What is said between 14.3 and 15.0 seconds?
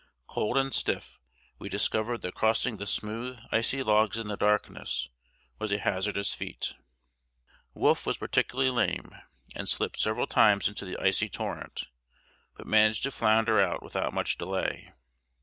delay.